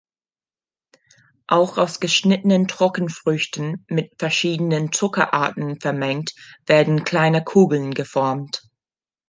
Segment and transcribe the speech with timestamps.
[1.45, 6.33] Auch aus geschnittenen Trockenfrüchten mit verschiedenen Zuckerarten vermengt
[6.65, 8.63] werden kleine Kugeln geformt.